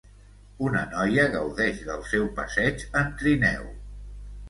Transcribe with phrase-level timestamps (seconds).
[0.67, 3.73] Una noia gaudeix del seu passeig en trineu.